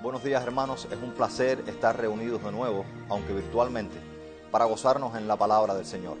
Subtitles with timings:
[0.00, 3.96] Buenos días hermanos, es un placer estar reunidos de nuevo, aunque virtualmente,
[4.52, 6.18] para gozarnos en la palabra del Señor.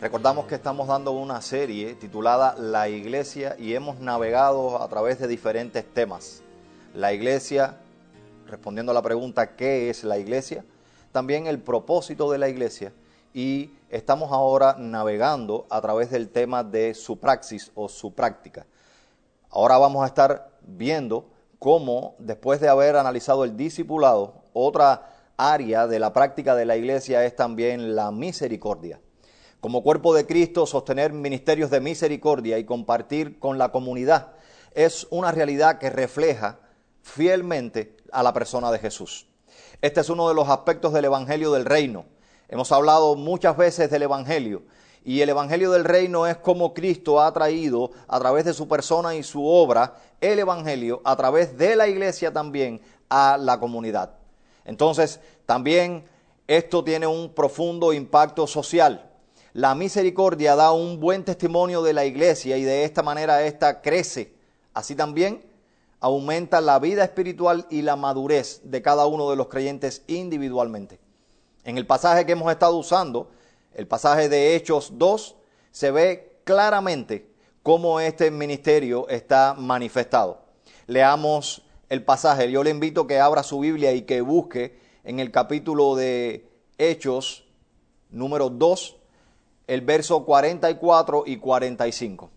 [0.00, 5.28] Recordamos que estamos dando una serie titulada La Iglesia y hemos navegado a través de
[5.28, 6.42] diferentes temas.
[6.94, 7.76] La Iglesia,
[8.46, 10.64] respondiendo a la pregunta ¿qué es la Iglesia?
[11.12, 12.94] También el propósito de la Iglesia
[13.34, 18.64] y estamos ahora navegando a través del tema de su praxis o su práctica.
[19.50, 25.98] Ahora vamos a estar viendo cómo, después de haber analizado el discipulado, otra área de
[25.98, 29.00] la práctica de la iglesia es también la misericordia.
[29.60, 34.32] Como cuerpo de Cristo, sostener ministerios de misericordia y compartir con la comunidad
[34.76, 36.60] es una realidad que refleja
[37.02, 39.26] fielmente a la persona de Jesús.
[39.80, 42.04] Este es uno de los aspectos del Evangelio del Reino.
[42.48, 44.62] Hemos hablado muchas veces del Evangelio
[45.06, 49.14] y el Evangelio del Reino es como Cristo ha traído a través de su persona
[49.14, 54.16] y su obra el Evangelio a través de la iglesia también a la comunidad.
[54.64, 56.04] Entonces, también
[56.48, 59.08] esto tiene un profundo impacto social.
[59.52, 64.34] La misericordia da un buen testimonio de la iglesia y de esta manera ésta crece.
[64.74, 65.40] Así también
[66.00, 70.98] aumenta la vida espiritual y la madurez de cada uno de los creyentes individualmente.
[71.62, 73.30] En el pasaje que hemos estado usando,
[73.76, 75.36] el pasaje de Hechos 2,
[75.70, 77.28] se ve claramente
[77.62, 80.40] cómo este ministerio está manifestado.
[80.86, 82.50] Leamos el pasaje.
[82.50, 86.48] Yo le invito a que abra su Biblia y que busque en el capítulo de
[86.78, 87.44] Hechos
[88.08, 88.96] número 2,
[89.66, 92.30] el verso 44 y 45.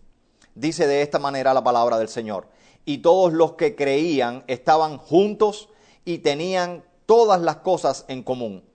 [0.54, 2.48] Dice de esta manera la palabra del Señor.
[2.84, 5.70] Y todos los que creían estaban juntos
[6.04, 8.69] y tenían todas las cosas en común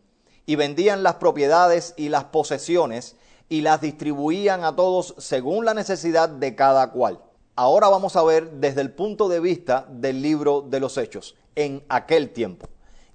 [0.45, 3.15] y vendían las propiedades y las posesiones
[3.49, 7.19] y las distribuían a todos según la necesidad de cada cual.
[7.55, 11.83] Ahora vamos a ver desde el punto de vista del libro de los hechos, en
[11.88, 12.67] aquel tiempo.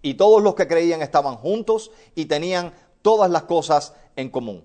[0.03, 4.65] Y todos los que creían estaban juntos y tenían todas las cosas en común.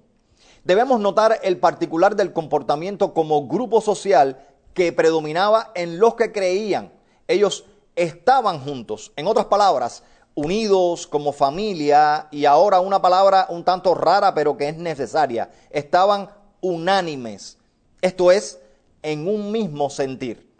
[0.63, 4.39] Debemos notar el particular del comportamiento como grupo social
[4.73, 6.93] que predominaba en los que creían.
[7.27, 7.65] Ellos
[7.95, 9.13] estaban juntos.
[9.15, 10.03] En otras palabras,
[10.35, 15.49] unidos como familia y ahora una palabra un tanto rara pero que es necesaria.
[15.69, 16.29] Estaban
[16.61, 17.57] unánimes.
[18.01, 18.59] Esto es,
[19.01, 20.53] en un mismo sentir.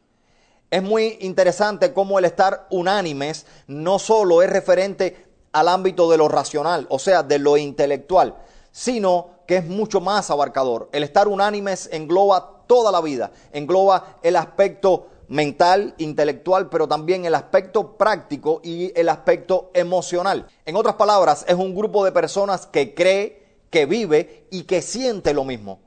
[0.72, 6.28] Es muy interesante cómo el estar unánimes no solo es referente al ámbito de lo
[6.28, 8.36] racional, o sea, de lo intelectual,
[8.72, 10.90] sino que es mucho más abarcador.
[10.92, 17.36] El estar unánimes engloba toda la vida, engloba el aspecto mental, intelectual, pero también el
[17.36, 20.48] aspecto práctico y el aspecto emocional.
[20.66, 25.34] En otras palabras, es un grupo de personas que cree, que vive y que siente
[25.34, 25.80] lo mismo.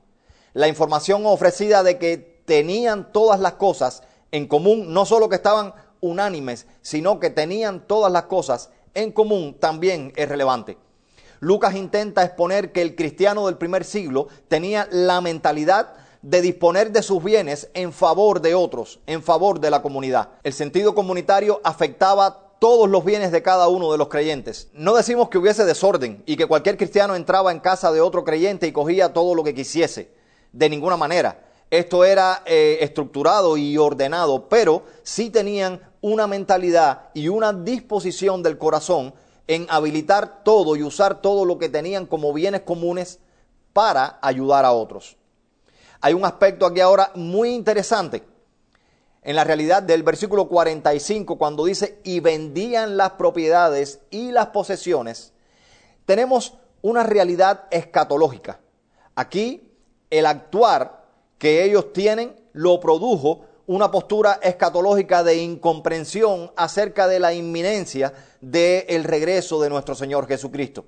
[0.52, 5.74] La información ofrecida de que tenían todas las cosas en común, no solo que estaban
[6.00, 10.78] unánimes, sino que tenían todas las cosas en común, también es relevante.
[11.40, 17.02] Lucas intenta exponer que el cristiano del primer siglo tenía la mentalidad de disponer de
[17.02, 20.30] sus bienes en favor de otros, en favor de la comunidad.
[20.42, 24.68] El sentido comunitario afectaba todos los bienes de cada uno de los creyentes.
[24.72, 28.66] No decimos que hubiese desorden y que cualquier cristiano entraba en casa de otro creyente
[28.66, 30.10] y cogía todo lo que quisiese.
[30.52, 31.44] De ninguna manera.
[31.70, 38.56] Esto era eh, estructurado y ordenado, pero sí tenían una mentalidad y una disposición del
[38.56, 39.12] corazón
[39.46, 43.20] en habilitar todo y usar todo lo que tenían como bienes comunes
[43.74, 45.18] para ayudar a otros
[46.00, 48.22] hay un aspecto aquí ahora muy interesante
[49.22, 55.32] en la realidad del versículo 45 cuando dice y vendían las propiedades y las posesiones.
[56.06, 58.60] Tenemos una realidad escatológica.
[59.14, 59.72] Aquí
[60.10, 61.04] el actuar
[61.36, 69.04] que ellos tienen lo produjo una postura escatológica de incomprensión acerca de la inminencia del
[69.04, 70.86] regreso de nuestro Señor Jesucristo.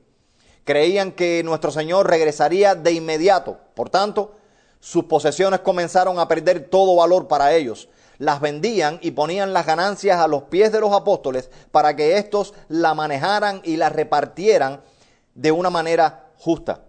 [0.65, 3.59] Creían que nuestro Señor regresaría de inmediato.
[3.75, 4.37] Por tanto,
[4.81, 7.89] sus posesiones comenzaron a perder todo valor para ellos.
[8.19, 12.55] Las vendían y ponían las ganancias a los pies de los apóstoles para que éstos
[12.69, 14.81] la manejaran y la repartieran
[15.35, 16.85] de una manera justa.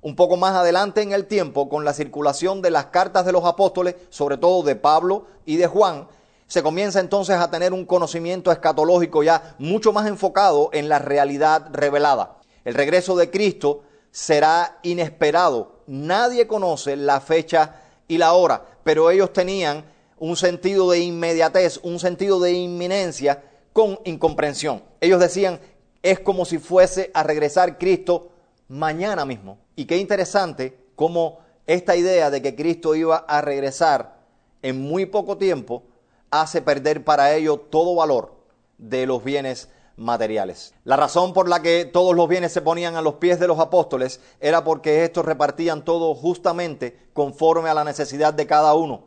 [0.00, 3.44] Un poco más adelante en el tiempo, con la circulación de las cartas de los
[3.44, 6.08] apóstoles, sobre todo de Pablo y de Juan,
[6.46, 11.68] se comienza entonces a tener un conocimiento escatológico ya mucho más enfocado en la realidad
[11.72, 12.38] revelada.
[12.64, 19.32] El regreso de Cristo será inesperado nadie conoce la fecha y la hora, pero ellos
[19.32, 19.84] tenían
[20.18, 23.42] un sentido de inmediatez, un sentido de inminencia
[23.72, 24.82] con incomprensión.
[25.00, 25.60] Ellos decían,
[26.02, 28.30] es como si fuese a regresar Cristo
[28.68, 29.58] mañana mismo.
[29.76, 34.18] Y qué interesante cómo esta idea de que Cristo iba a regresar
[34.62, 35.84] en muy poco tiempo
[36.30, 38.34] hace perder para ellos todo valor
[38.78, 40.72] de los bienes materiales.
[40.84, 43.58] La razón por la que todos los bienes se ponían a los pies de los
[43.58, 49.04] apóstoles era porque estos repartían todo justamente conforme a la necesidad de cada uno.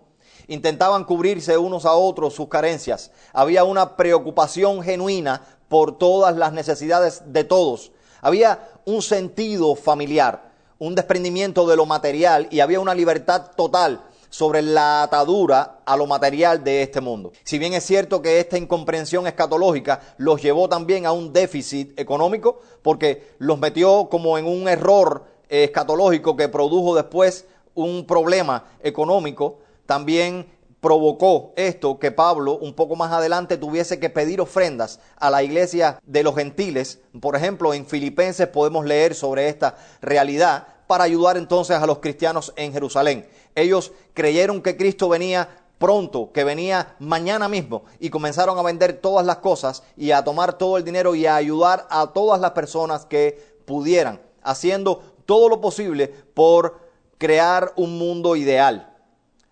[0.47, 3.11] Intentaban cubrirse unos a otros sus carencias.
[3.31, 7.91] Había una preocupación genuina por todas las necesidades de todos.
[8.21, 14.01] Había un sentido familiar, un desprendimiento de lo material y había una libertad total
[14.31, 17.31] sobre la atadura a lo material de este mundo.
[17.43, 22.59] Si bien es cierto que esta incomprensión escatológica los llevó también a un déficit económico,
[22.81, 27.45] porque los metió como en un error escatológico que produjo después
[27.75, 30.47] un problema económico, también
[30.79, 35.99] provocó esto que Pablo un poco más adelante tuviese que pedir ofrendas a la iglesia
[36.05, 36.99] de los gentiles.
[37.19, 42.51] Por ejemplo, en Filipenses podemos leer sobre esta realidad para ayudar entonces a los cristianos
[42.57, 43.25] en Jerusalén.
[43.55, 49.25] Ellos creyeron que Cristo venía pronto, que venía mañana mismo, y comenzaron a vender todas
[49.25, 53.05] las cosas y a tomar todo el dinero y a ayudar a todas las personas
[53.05, 56.79] que pudieran, haciendo todo lo posible por
[57.17, 58.95] crear un mundo ideal.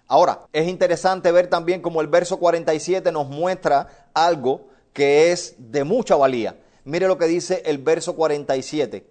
[0.08, 5.84] Ahora, es interesante ver también como el verso 47 nos muestra algo que es de
[5.84, 6.60] mucha valía.
[6.84, 9.06] Mire lo que dice el verso 47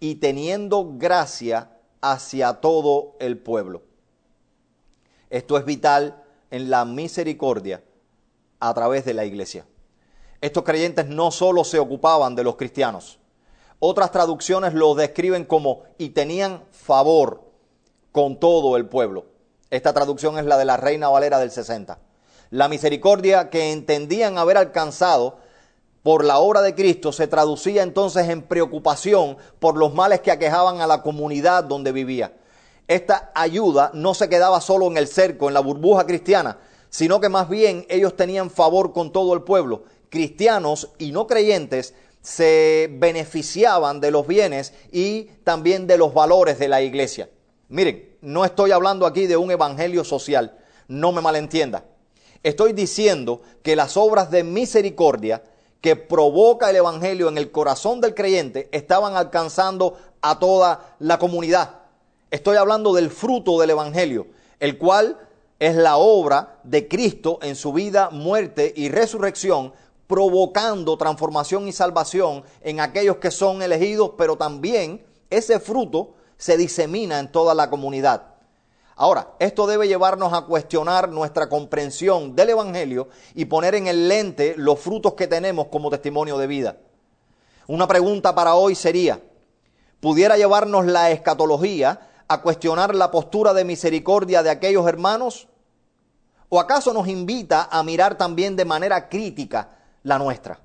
[0.00, 1.73] y teniendo gracia
[2.12, 3.82] hacia todo el pueblo.
[5.30, 7.82] Esto es vital en la misericordia
[8.60, 9.66] a través de la iglesia.
[10.42, 13.18] Estos creyentes no solo se ocupaban de los cristianos,
[13.78, 17.50] otras traducciones lo describen como y tenían favor
[18.12, 19.26] con todo el pueblo.
[19.70, 21.98] Esta traducción es la de la Reina Valera del 60.
[22.50, 25.38] La misericordia que entendían haber alcanzado
[26.04, 30.82] por la obra de Cristo se traducía entonces en preocupación por los males que aquejaban
[30.82, 32.34] a la comunidad donde vivía.
[32.86, 36.58] Esta ayuda no se quedaba solo en el cerco, en la burbuja cristiana,
[36.90, 39.84] sino que más bien ellos tenían favor con todo el pueblo.
[40.10, 46.68] Cristianos y no creyentes se beneficiaban de los bienes y también de los valores de
[46.68, 47.30] la iglesia.
[47.70, 51.86] Miren, no estoy hablando aquí de un evangelio social, no me malentienda.
[52.42, 55.42] Estoy diciendo que las obras de misericordia
[55.84, 61.82] que provoca el Evangelio en el corazón del creyente estaban alcanzando a toda la comunidad.
[62.30, 64.28] Estoy hablando del fruto del Evangelio,
[64.60, 65.18] el cual
[65.58, 69.74] es la obra de Cristo en su vida, muerte y resurrección,
[70.06, 77.18] provocando transformación y salvación en aquellos que son elegidos, pero también ese fruto se disemina
[77.18, 78.33] en toda la comunidad.
[78.96, 84.54] Ahora, esto debe llevarnos a cuestionar nuestra comprensión del Evangelio y poner en el lente
[84.56, 86.76] los frutos que tenemos como testimonio de vida.
[87.66, 89.20] Una pregunta para hoy sería,
[90.00, 95.48] ¿pudiera llevarnos la escatología a cuestionar la postura de misericordia de aquellos hermanos?
[96.48, 99.70] ¿O acaso nos invita a mirar también de manera crítica
[100.04, 100.60] la nuestra?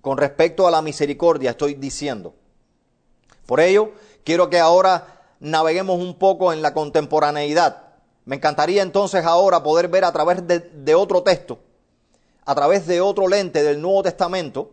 [0.00, 2.34] Con respecto a la misericordia estoy diciendo.
[3.44, 3.92] Por ello,
[4.24, 7.82] quiero que ahora naveguemos un poco en la contemporaneidad.
[8.24, 11.58] Me encantaría entonces ahora poder ver a través de, otro texto,
[12.44, 14.72] a través de otro lente del Nuevo Testamento,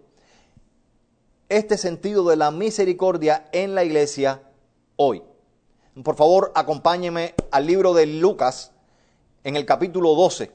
[1.48, 4.42] este sentido de la misericordia en la iglesia
[4.96, 5.24] hoy.
[6.04, 8.72] Por favor, acompáñeme al libro de Lucas
[9.44, 10.52] en el capítulo 12.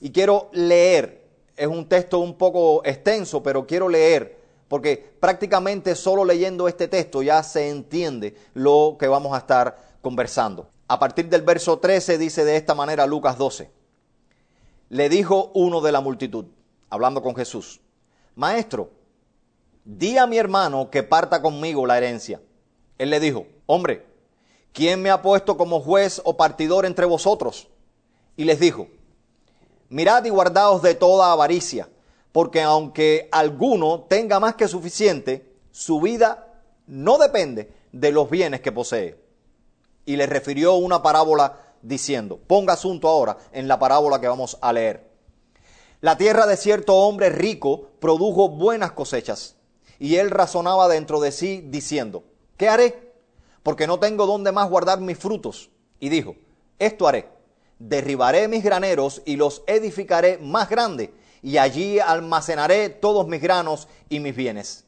[0.00, 1.26] Y quiero leer,
[1.56, 4.37] es un texto un poco extenso, pero quiero leer
[4.68, 10.68] porque prácticamente solo leyendo este texto ya se entiende lo que vamos a estar conversando.
[10.86, 13.70] A partir del verso 13 dice de esta manera Lucas 12.
[14.90, 16.46] Le dijo uno de la multitud,
[16.90, 17.80] hablando con Jesús,
[18.36, 18.90] Maestro,
[19.84, 22.40] di a mi hermano que parta conmigo la herencia.
[22.98, 24.06] Él le dijo, Hombre,
[24.72, 27.68] ¿quién me ha puesto como juez o partidor entre vosotros?
[28.36, 28.88] Y les dijo,
[29.88, 31.88] Mirad y guardaos de toda avaricia
[32.32, 38.72] porque aunque alguno tenga más que suficiente, su vida no depende de los bienes que
[38.72, 39.18] posee.
[40.04, 44.72] Y le refirió una parábola diciendo, ponga asunto ahora en la parábola que vamos a
[44.72, 45.08] leer.
[46.00, 49.56] La tierra de cierto hombre rico produjo buenas cosechas,
[49.98, 52.24] y él razonaba dentro de sí diciendo,
[52.56, 53.12] ¿qué haré?
[53.62, 55.70] Porque no tengo dónde más guardar mis frutos.
[55.98, 56.36] Y dijo,
[56.78, 57.28] esto haré,
[57.78, 61.10] derribaré mis graneros y los edificaré más grandes
[61.42, 64.84] y allí almacenaré todos mis granos y mis bienes.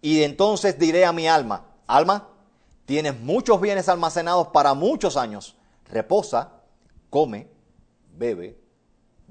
[0.00, 2.28] Y entonces diré a mi alma, alma,
[2.86, 5.56] tienes muchos bienes almacenados para muchos años,
[5.88, 6.52] reposa,
[7.10, 7.48] come,
[8.16, 8.58] bebe,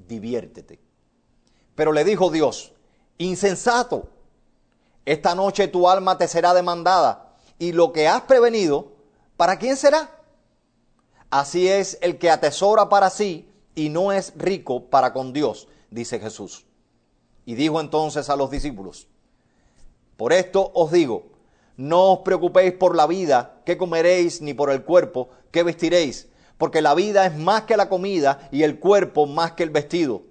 [0.08, 0.80] diviértete.
[1.76, 2.74] Pero le dijo Dios,
[3.18, 4.10] insensato,
[5.06, 8.92] esta noche tu alma te será demandada y lo que has prevenido,
[9.38, 10.16] ¿para quién será?
[11.32, 16.20] Así es el que atesora para sí y no es rico para con Dios dice
[16.20, 16.66] Jesús.
[17.46, 19.08] Y dijo entonces a los discípulos,
[20.18, 21.24] por esto os digo,
[21.78, 26.28] no os preocupéis por la vida, qué comeréis, ni por el cuerpo, qué vestiréis,
[26.58, 30.24] porque la vida es más que la comida y el cuerpo más que el vestido.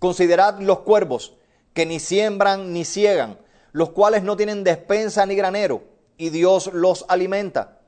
[0.00, 1.36] Considerad los cuervos,
[1.72, 3.38] que ni siembran ni ciegan,
[3.70, 5.84] los cuales no tienen despensa ni granero,
[6.16, 7.80] y Dios los alimenta.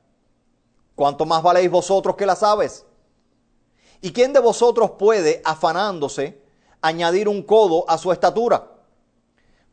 [0.95, 2.85] ¿Cuánto más valéis vosotros que las aves?
[4.01, 6.44] ¿Y quién de vosotros puede, afanándose,
[6.87, 8.71] añadir un codo a su estatura?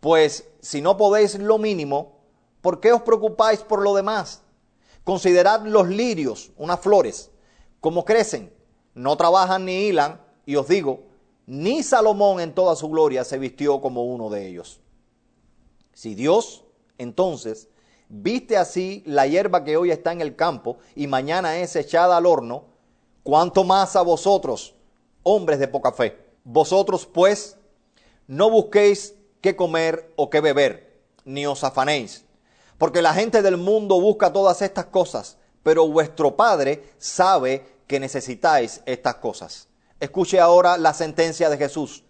[0.00, 2.18] Pues si no podéis lo mínimo,
[2.60, 4.42] ¿por qué os preocupáis por lo demás?
[5.04, 7.30] Considerad los lirios, unas flores,
[7.80, 8.52] como crecen,
[8.94, 11.00] no trabajan ni hilan, y os digo,
[11.46, 14.80] ni Salomón en toda su gloria se vistió como uno de ellos.
[15.92, 16.64] Si Dios,
[16.98, 17.68] entonces,
[18.08, 22.26] viste así la hierba que hoy está en el campo y mañana es echada al
[22.26, 22.64] horno,
[23.22, 24.74] cuánto más a vosotros,
[25.22, 26.21] hombres de poca fe.
[26.44, 27.56] Vosotros, pues,
[28.26, 32.24] no busquéis qué comer o qué beber, ni os afanéis,
[32.78, 38.82] porque la gente del mundo busca todas estas cosas, pero vuestro Padre sabe que necesitáis
[38.86, 39.68] estas cosas.
[40.00, 42.04] Escuche ahora la sentencia de Jesús.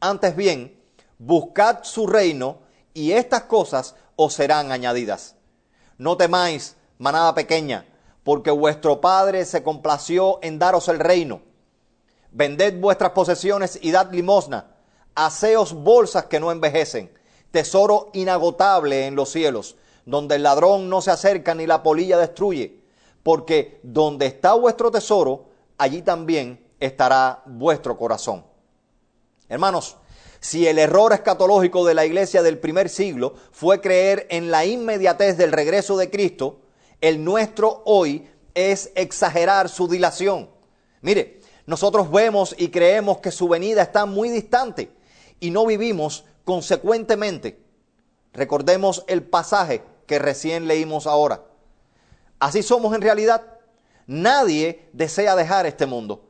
[0.00, 0.78] Antes bien,
[1.18, 2.58] buscad su reino
[2.92, 5.36] y estas cosas os serán añadidas.
[5.96, 7.86] No temáis, manada pequeña,
[8.24, 11.40] porque vuestro Padre se complació en daros el reino.
[12.30, 14.76] Vended vuestras posesiones y dad limosna.
[15.14, 17.10] Haceos bolsas que no envejecen,
[17.50, 22.80] tesoro inagotable en los cielos, donde el ladrón no se acerca ni la polilla destruye,
[23.22, 28.44] porque donde está vuestro tesoro, allí también estará vuestro corazón.
[29.48, 29.96] Hermanos,
[30.40, 35.36] si el error escatológico de la iglesia del primer siglo fue creer en la inmediatez
[35.36, 36.60] del regreso de Cristo,
[37.00, 40.50] el nuestro hoy es exagerar su dilación.
[41.00, 41.37] Mire,
[41.68, 44.90] nosotros vemos y creemos que su venida está muy distante
[45.38, 47.60] y no vivimos consecuentemente.
[48.32, 51.42] Recordemos el pasaje que recién leímos ahora.
[52.38, 53.42] Así somos en realidad.
[54.06, 56.22] Nadie desea dejar este mundo.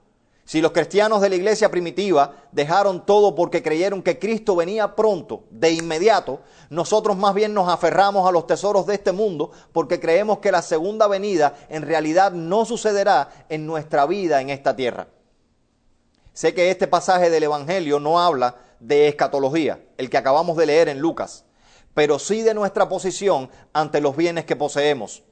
[0.45, 5.45] Si los cristianos de la iglesia primitiva dejaron todo porque creyeron que Cristo venía pronto,
[5.51, 10.41] de inmediato, nosotros más bien nos aferramos a los tesoros de este mundo porque creemos
[10.41, 15.07] que la segunda venida en realidad no sucederá en nuestra vida en esta tierra.
[16.39, 20.89] Sé que este pasaje del Evangelio no habla de escatología, el que acabamos de leer
[20.89, 21.45] en Lucas,
[21.95, 25.25] pero sí de nuestra posición ante los bienes que poseemos,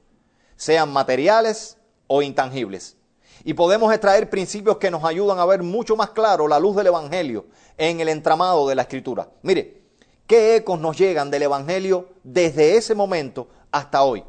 [0.57, 2.97] sean materiales o intangibles
[3.45, 6.87] y podemos extraer principios que nos ayudan a ver mucho más claro la luz del
[6.87, 7.45] Evangelio
[7.77, 9.29] en el entramado de la Escritura.
[9.43, 9.83] Mire,
[10.27, 14.25] ¿qué ecos nos llegan del Evangelio desde ese momento hasta hoy?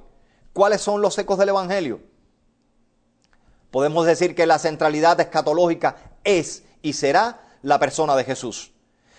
[0.52, 2.02] ¿Cuáles son los ecos del Evangelio?
[3.72, 8.72] Podemos decir que la centralidad escatológica es y será la persona de Jesús.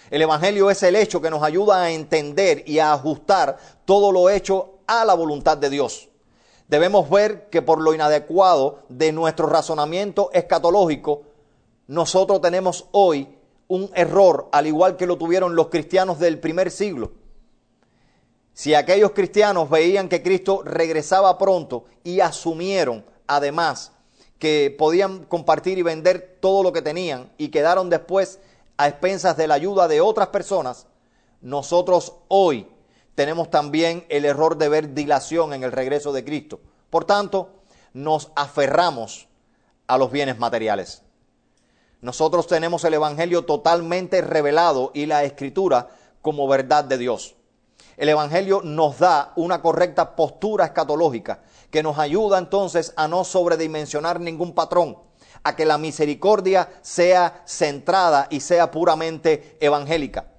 [0.09, 4.29] El Evangelio es el hecho que nos ayuda a entender y a ajustar todo lo
[4.29, 6.09] hecho a la voluntad de Dios
[6.69, 11.23] debemos ver que por lo inadecuado de nuestro razonamiento escatológico,
[11.87, 13.35] nosotros tenemos hoy
[13.67, 17.11] un error, al igual que lo tuvieron los cristianos del primer siglo.
[18.53, 23.91] Si aquellos cristianos veían que Cristo regresaba pronto y asumieron además
[24.39, 28.39] que podían compartir y vender todo lo que tenían y quedaron después
[28.77, 30.87] a expensas de la ayuda de otras personas,
[31.41, 32.67] nosotros hoy
[33.15, 36.61] tenemos también el error de ver dilación en el regreso de Cristo.
[36.89, 37.49] Por tanto,
[37.93, 39.27] nos aferramos
[39.87, 41.03] a los bienes materiales.
[42.01, 45.89] Nosotros tenemos el Evangelio totalmente revelado y la Escritura
[46.21, 47.35] como verdad de Dios.
[47.99, 54.21] El Evangelio nos da una correcta postura escatológica que nos ayuda entonces a no sobredimensionar
[54.21, 54.99] ningún patrón,
[55.43, 60.31] a que la misericordia sea centrada y sea puramente evangélica.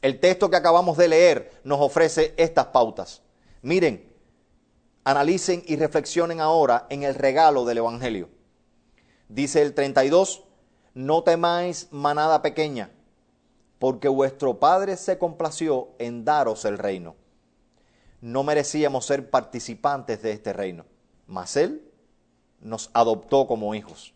[0.00, 3.20] El texto que acabamos de leer nos ofrece estas pautas.
[3.60, 4.10] Miren,
[5.04, 8.30] analicen y reflexionen ahora en el regalo del Evangelio.
[9.28, 10.44] Dice el 32,
[10.94, 12.92] no temáis manada pequeña,
[13.84, 17.16] porque vuestro Padre se complació en daros el reino.
[18.22, 20.86] No merecíamos ser participantes de este reino,
[21.26, 21.86] mas Él
[22.62, 24.14] nos adoptó como hijos,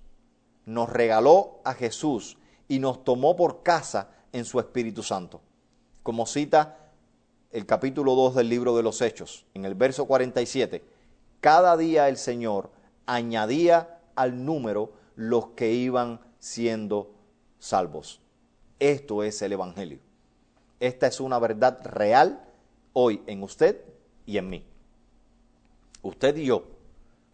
[0.64, 5.42] nos regaló a Jesús y nos tomó por casa en su Espíritu Santo
[6.02, 6.94] como cita
[7.50, 10.82] el capítulo 2 del libro de los Hechos, en el verso 47,
[11.40, 12.70] cada día el Señor
[13.04, 17.10] añadía al número los que iban siendo
[17.58, 18.22] salvos.
[18.78, 19.98] Esto es el Evangelio.
[20.80, 22.44] Esta es una verdad real
[22.92, 23.82] hoy en usted
[24.26, 24.64] y en mí.
[26.02, 26.64] Usted y yo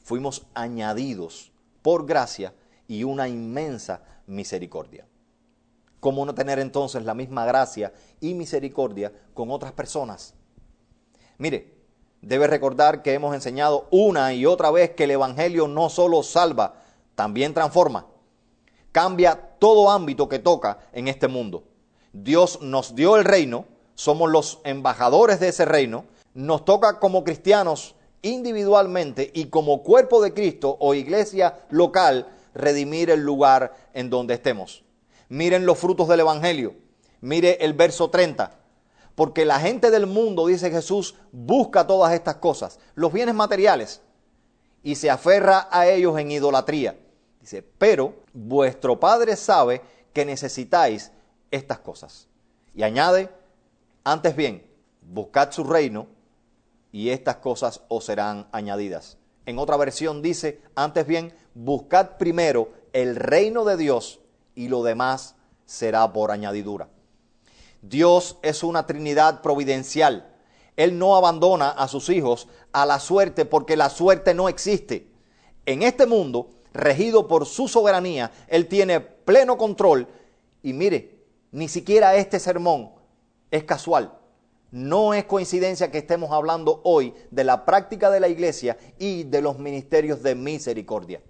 [0.02, 2.54] fuimos añadidos por gracia
[2.88, 5.06] y una inmensa misericordia.
[6.04, 10.34] ¿cómo no tener entonces la misma gracia y misericordia con otras personas?
[11.38, 11.72] Mire,
[12.20, 16.74] debe recordar que hemos enseñado una y otra vez que el Evangelio no solo salva,
[17.14, 18.04] también transforma.
[18.94, 21.64] Cambia todo ámbito que toca en este mundo.
[22.12, 23.64] Dios nos dio el reino,
[23.96, 30.32] somos los embajadores de ese reino, nos toca como cristianos individualmente y como cuerpo de
[30.32, 34.84] Cristo o iglesia local redimir el lugar en donde estemos.
[35.28, 36.76] Miren los frutos del Evangelio.
[37.20, 38.60] Mire el verso 30.
[39.16, 44.02] Porque la gente del mundo, dice Jesús, busca todas estas cosas, los bienes materiales,
[44.84, 46.96] y se aferra a ellos en idolatría.
[47.44, 49.82] Dice, pero vuestro Padre sabe
[50.14, 51.12] que necesitáis
[51.50, 52.26] estas cosas.
[52.74, 53.28] Y añade,
[54.02, 54.66] antes bien,
[55.02, 56.06] buscad su reino
[56.90, 59.18] y estas cosas os serán añadidas.
[59.44, 64.20] En otra versión dice, antes bien, buscad primero el reino de Dios
[64.54, 65.34] y lo demás
[65.66, 66.88] será por añadidura.
[67.82, 70.34] Dios es una Trinidad providencial.
[70.78, 75.10] Él no abandona a sus hijos a la suerte porque la suerte no existe.
[75.66, 80.08] En este mundo, regido por su soberanía, Él tiene pleno control.
[80.62, 82.90] Y mire, ni siquiera este sermón
[83.50, 84.12] es casual.
[84.72, 89.40] No es coincidencia que estemos hablando hoy de la práctica de la iglesia y de
[89.40, 91.22] los ministerios de misericordia.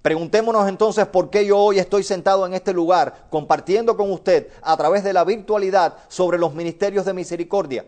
[0.00, 4.76] Preguntémonos entonces por qué yo hoy estoy sentado en este lugar compartiendo con usted a
[4.76, 7.84] través de la virtualidad sobre los ministerios de misericordia.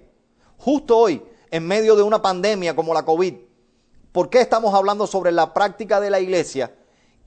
[0.59, 3.35] Justo hoy, en medio de una pandemia como la COVID,
[4.19, 6.75] ¿por qué estamos hablando sobre la práctica de la iglesia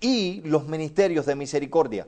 [0.02, 2.06] y los ministerios de misericordia?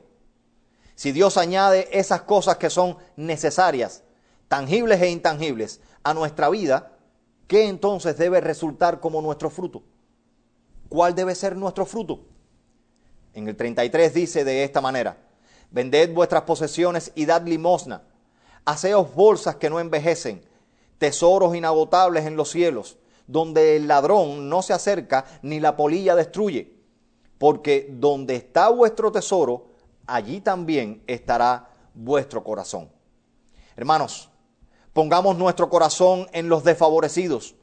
[0.94, 4.02] Si Dios añade esas cosas que son necesarias,
[4.46, 6.92] tangibles e intangibles, a nuestra vida,
[7.46, 9.82] ¿qué entonces debe resultar como nuestro fruto?
[10.90, 12.20] ¿Cuál debe ser nuestro fruto?
[13.32, 15.16] En el 33 dice de esta manera,
[15.70, 18.02] vended vuestras posesiones y dad limosna,
[18.66, 20.44] haceos bolsas que no envejecen,
[20.98, 26.76] tesoros inagotables en los cielos, donde el ladrón no se acerca ni la polilla destruye,
[27.38, 29.66] porque donde está vuestro tesoro,
[30.06, 32.90] allí también estará vuestro corazón.
[33.76, 34.30] Hermanos,
[34.92, 37.54] pongamos nuestro corazón en los desfavorecidos,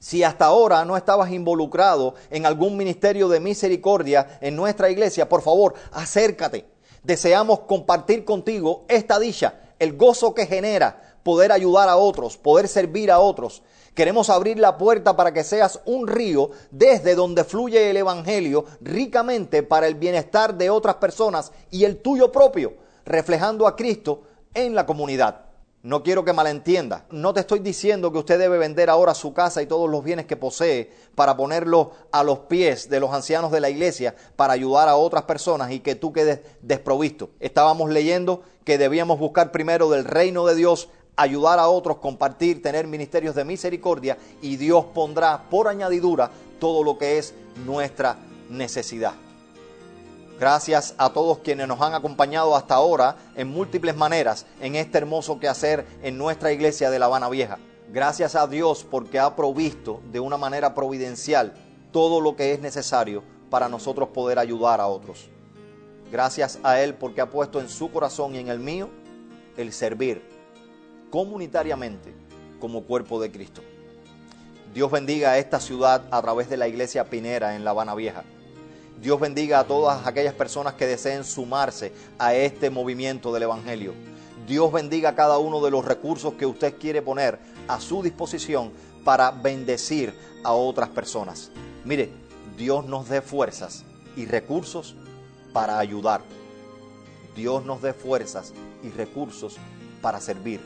[0.00, 5.42] si hasta ahora no estabas involucrado en algún ministerio de misericordia en nuestra iglesia, por
[5.42, 6.66] favor, acércate.
[7.02, 13.10] Deseamos compartir contigo esta dicha, el gozo que genera poder ayudar a otros, poder servir
[13.10, 13.62] a otros.
[13.94, 19.62] Queremos abrir la puerta para que seas un río desde donde fluye el Evangelio ricamente
[19.62, 24.22] para el bienestar de otras personas y el tuyo propio, reflejando a Cristo
[24.54, 25.50] en la comunidad.
[25.82, 27.06] No quiero que malentienda.
[27.10, 30.26] No te estoy diciendo que usted debe vender ahora su casa y todos los bienes
[30.26, 34.90] que posee para ponerlos a los pies de los ancianos de la iglesia para ayudar
[34.90, 37.30] a otras personas y que tú quedes desprovisto.
[37.40, 42.86] Estábamos leyendo que debíamos buscar primero del reino de Dios, ayudar a otros, compartir, tener
[42.86, 48.16] ministerios de misericordia y Dios pondrá por añadidura todo lo que es nuestra
[48.48, 49.14] necesidad.
[50.38, 55.38] Gracias a todos quienes nos han acompañado hasta ahora en múltiples maneras en este hermoso
[55.38, 57.58] quehacer en nuestra iglesia de La Habana Vieja.
[57.92, 61.52] Gracias a Dios porque ha provisto de una manera providencial
[61.92, 65.28] todo lo que es necesario para nosotros poder ayudar a otros.
[66.10, 68.88] Gracias a Él porque ha puesto en su corazón y en el mío
[69.58, 70.39] el servir
[71.10, 72.14] comunitariamente
[72.60, 73.62] como cuerpo de Cristo.
[74.72, 78.22] Dios bendiga a esta ciudad a través de la iglesia Pinera en La Habana Vieja.
[79.02, 83.94] Dios bendiga a todas aquellas personas que deseen sumarse a este movimiento del Evangelio.
[84.46, 88.72] Dios bendiga a cada uno de los recursos que usted quiere poner a su disposición
[89.04, 91.50] para bendecir a otras personas.
[91.84, 92.10] Mire,
[92.56, 93.84] Dios nos dé fuerzas
[94.16, 94.94] y recursos
[95.52, 96.20] para ayudar.
[97.34, 99.56] Dios nos dé fuerzas y recursos
[100.02, 100.60] para servir.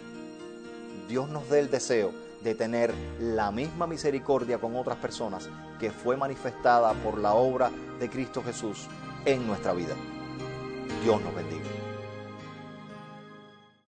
[1.08, 2.12] Dios nos dé el deseo
[2.42, 8.10] de tener la misma misericordia con otras personas que fue manifestada por la obra de
[8.10, 8.86] Cristo Jesús
[9.24, 9.94] en nuestra vida.
[11.02, 11.83] Dios nos bendiga.